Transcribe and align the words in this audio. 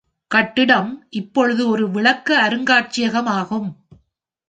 கட்டிடம் 0.31 1.07
இப்பொழுது 1.09 1.69
ஒரு 1.69 1.91
விளக்க 1.91 2.49
அருங்காட்சியகம் 2.49 3.29
ஆகும். 3.29 3.69